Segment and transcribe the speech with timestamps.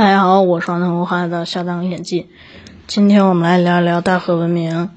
[0.00, 2.30] 大家好，我是文化的下当演技。
[2.86, 4.88] 今天我们来聊一聊大河文明。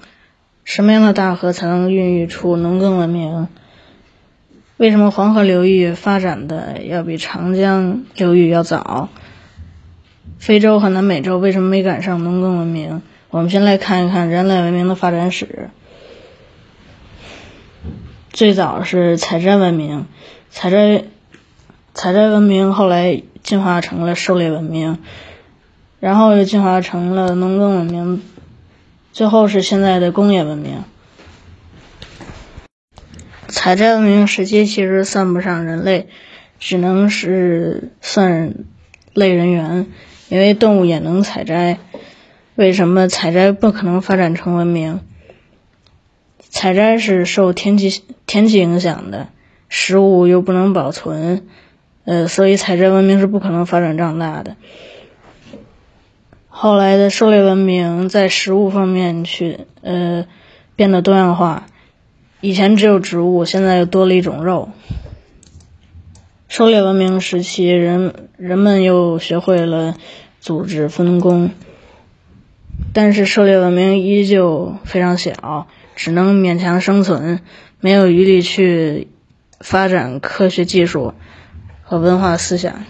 [0.64, 3.50] 什么样的大河才能孕育出农耕文明？
[4.78, 9.10] 为什么黄河流域发展的要比长江流域要早？
[10.40, 13.02] 非洲和南美洲为什么没赶上农耕文明？
[13.30, 15.70] 我们先来看一看人类文明的发展史。
[18.32, 20.06] 最早是采摘文明，
[20.50, 21.04] 采摘
[21.94, 23.24] 采摘文明后来。
[23.44, 24.98] 进化成了狩猎文明，
[26.00, 28.24] 然后又进化成了农耕文明，
[29.12, 30.84] 最后是现在的工业文明。
[33.50, 36.08] 采摘文明时期其实算不上人类，
[36.60, 38.56] 只能是算
[39.14, 39.88] 类人猿，
[40.30, 41.78] 因为动物也能采摘。
[42.56, 45.02] 为什么采摘不可能发展成文明？
[46.40, 49.28] 采摘是受天气天气影响的，
[49.70, 51.48] 食物又不能保存。
[52.06, 54.56] 呃，所以采摘文明是不可能发展壮大的。
[56.48, 60.26] 后来的狩猎文明在食物方面去呃
[60.76, 61.66] 变得多样化，
[62.42, 64.70] 以前只有植物，现在又多了一种肉。
[66.48, 69.96] 狩猎文明时期，人人们又学会了
[70.40, 71.52] 组织分工，
[72.94, 77.40] 但是狩猎文明依旧非常小，只能勉强生存，
[77.80, 79.08] 没有余力去
[79.60, 81.14] 发展科学技术。
[81.86, 82.86] 和文化思想，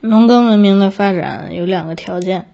[0.00, 2.46] 农耕文明的发展有两个条件，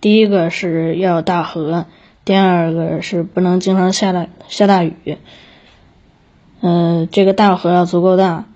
[0.00, 1.86] 第一个是要大河，
[2.24, 5.18] 第二个是不能经常下大下大雨。
[6.60, 8.46] 嗯，这个大河要足够大，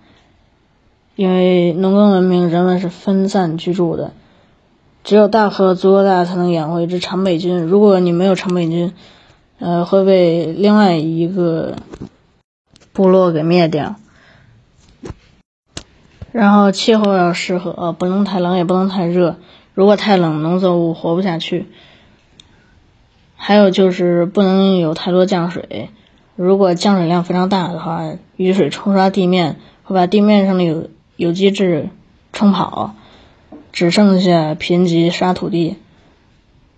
[1.15, 4.13] 因为农耕文明人们是分散居住的，
[5.05, 7.59] 只有大河足够大才能养活一支长北军。
[7.63, 8.93] 如果你没有长北军，
[9.61, 11.77] 呃，会被另外一个
[12.93, 13.97] 部落给灭掉。
[16.33, 19.37] 然后气候要适合，不能太冷也不能太热。
[19.75, 21.67] 如果太冷，农作物活不下去。
[23.35, 25.89] 还有就是不能有太多降水，
[26.37, 31.89] 如果降水量非常大的话，雨水冲刷地面会把地面上的有有机质
[32.33, 32.95] 冲跑，
[33.73, 35.77] 只剩下贫瘠沙土地。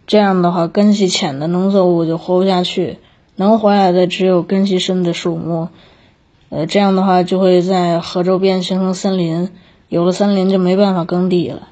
[0.07, 2.99] 这样的话，根系浅的农作物就活不下去，
[3.37, 5.69] 能活下来的只有根系深的树木。
[6.55, 9.49] 呃，这样的话就会在河周边形成森林，
[9.89, 11.69] 有了森林就没办法耕地了。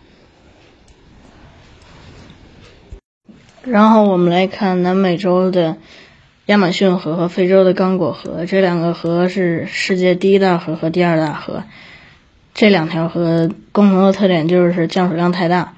[3.63, 5.77] 然后我们来看南美洲的
[6.47, 11.65] 亚马逊河和非洲的刚果河，这两个河是世界第一大河和第二大河。
[12.55, 15.75] 这两条河共同的特点就是降水量太大，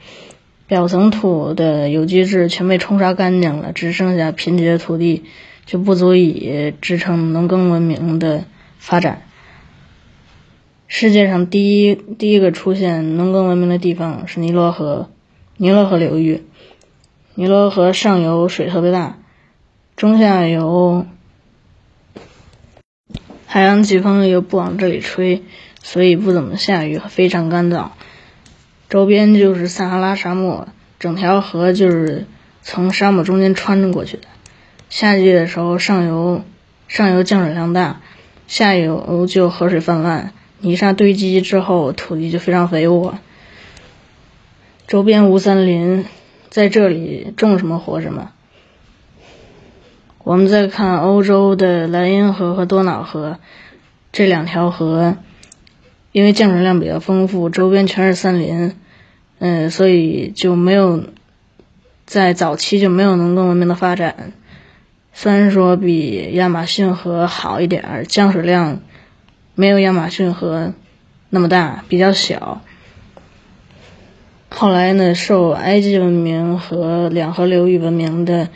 [0.69, 5.25] 表层土的有机质全被冲刷干净了，只剩下贫瘠的土地，
[5.67, 8.45] 就不足以支撑农耕文明的。
[8.83, 9.23] 发展。
[10.89, 15.09] 世界上第一第一个出现农耕文明的地方是尼罗河，
[15.57, 16.43] 尼罗河流域。
[17.35, 19.19] 尼罗河上游水特别大，
[19.95, 21.07] 中下游
[23.47, 25.45] 海洋季风又不往这里吹，
[25.81, 27.91] 所以不怎么下雨，非常干燥。
[28.89, 30.67] 周边就是撒哈拉沙漠，
[30.99, 32.27] 整条河就是
[32.63, 34.25] 从沙漠中间穿过去的。
[34.91, 36.43] 夏季的时候，上游
[36.89, 38.01] 上游降水量大。
[38.47, 43.19] 下游就河水泛滥，泥沙堆积之后，土地就非常肥沃。
[44.87, 46.05] 周边无森林，
[46.51, 48.33] 在这里种什么活什么。
[50.25, 53.39] 我们再看欧洲的莱茵河和多瑙河，
[54.13, 55.17] 这两条河，
[56.13, 58.75] 因为降水量比较丰富，周边全是森林，
[59.39, 61.05] 嗯，所以就没有
[62.05, 64.33] 在早期就没有农耕文明的发展。
[65.15, 68.81] 虽然说比亚马逊河好一点儿，降水量
[69.55, 70.73] 没有亚马逊河
[71.29, 72.63] 那么大，比较小。
[74.49, 78.49] 后来呢，受埃及文明和两河流域文明的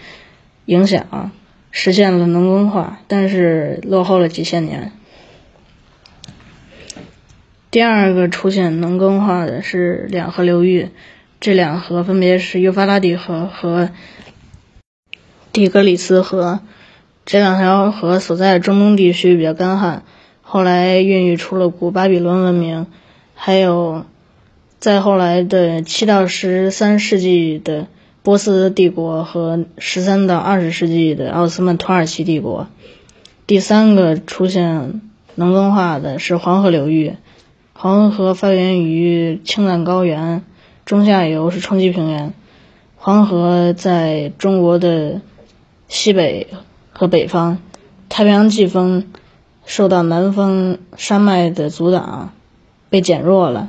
[0.64, 1.30] 影响，
[1.70, 4.92] 实现了农耕化，但是落后了几千年。
[7.70, 10.88] 第二个出现农耕化的是两河流域，
[11.38, 13.90] 这两河分别是幼发拉底河和。
[15.56, 16.60] 底格里斯河
[17.24, 20.02] 这两条河所在的中东地区比较干旱，
[20.42, 22.86] 后来孕育出了古巴比伦文明，
[23.34, 24.04] 还有
[24.78, 27.86] 再后来的七到十三世纪的
[28.22, 32.66] 波斯帝国和十三到二十世纪的奥斯曼土耳其帝国。
[33.46, 35.00] 第三个出现
[35.36, 37.14] 农耕化的是黄河流域，
[37.72, 40.44] 黄河发源于青藏高原，
[40.84, 42.34] 中下游是冲积平原。
[42.98, 45.22] 黄河在中国的。
[45.88, 46.48] 西北
[46.92, 47.58] 和北方，
[48.08, 49.06] 太平洋季风
[49.64, 52.32] 受到南方山脉的阻挡，
[52.90, 53.68] 被减弱了。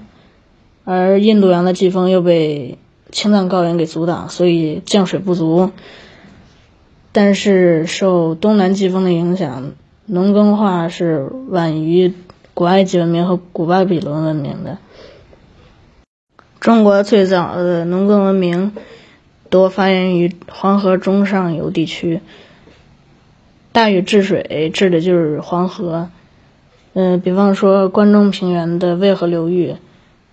[0.84, 2.78] 而印度洋的季风又被
[3.12, 5.72] 青藏高原给阻挡，所以降水不足。
[7.12, 9.72] 但是受东南季风的影响，
[10.06, 12.14] 农耕化是晚于
[12.54, 14.78] 古埃及文明和古巴比伦文明的。
[16.60, 18.74] 中国最早的农耕文明
[19.50, 22.22] 多发源于黄河中上游地区。
[23.72, 26.10] 大禹治水治的就是黄河，
[26.94, 29.76] 嗯，比方说关中平原的渭河流域，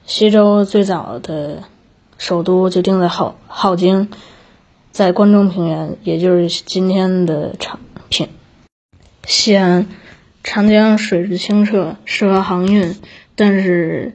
[0.06, 1.64] 西周最早的
[2.16, 4.08] 首都就定在镐镐京，
[4.90, 8.28] 在关中平原，也就是今天的长平
[9.26, 9.86] 西安。
[10.42, 12.94] 长江水质清澈，适合航运，
[13.34, 14.14] 但是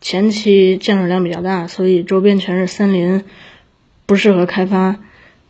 [0.00, 3.24] 前期降水量比较大，所以周边全是森林，
[4.06, 4.96] 不适合开发。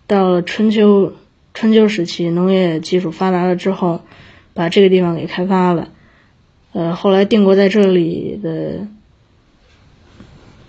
[0.06, 1.12] 到了春秋。
[1.58, 4.02] 春秋时期，农业技术发达了之后，
[4.52, 5.88] 把这个地方给开发了。
[6.72, 8.86] 呃，后来定国在这里的，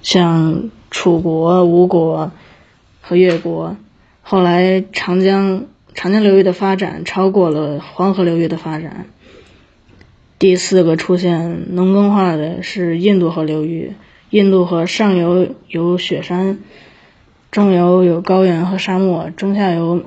[0.01, 2.31] 像楚国、吴国
[3.01, 3.75] 和越国，
[4.21, 9.07] 后来长江长江流域的发展超过了黄河流域的发展。
[10.39, 13.91] 第四个出现农耕化的是印度河流域，
[14.29, 16.59] 印度河上游有雪山，
[17.51, 20.03] 中游有高原和沙漠，中下游。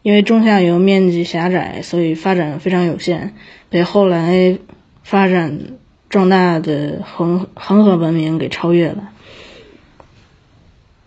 [0.00, 3.34] 因为中下游面积狭窄，所以发展非常有限，
[3.68, 4.56] 被后来
[5.02, 5.58] 发展
[6.08, 9.10] 壮大的恒恒河文明给超越了。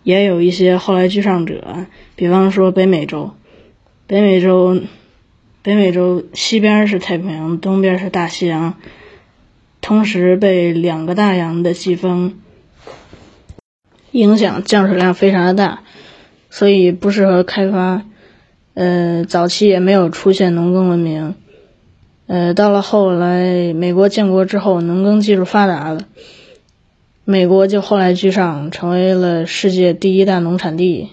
[0.04, 3.32] 也有一些后来居上者，比方说北美洲，
[4.06, 4.78] 北美洲，
[5.62, 8.74] 北美洲西边是太平洋，东边是大西洋，
[9.80, 12.38] 同时被两个大洋的季风
[14.12, 15.82] 影响，降水量非常的大，
[16.50, 18.02] 所以不适合开发。
[18.74, 21.34] 呃，早期也没有出现农耕文明，
[22.26, 26.06] 呃，到了后来美国建国之后，农耕技术发达了，
[27.24, 31.08] 美国就后来居上，成为了世界第一大农产地。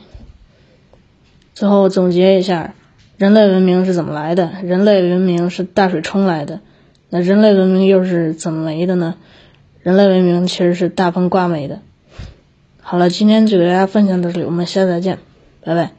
[1.54, 2.74] 最后总结一下，
[3.18, 4.52] 人类文明是怎么来的？
[4.63, 6.62] 人类文明是大水冲来的，
[7.10, 9.16] 那人类文明又是怎么没的呢？
[9.84, 11.81] 人类文明其实是大风刮没的。
[12.90, 15.20] 好了，今天就给大家分享到这里，我们下次再见，
[15.64, 15.99] 拜拜。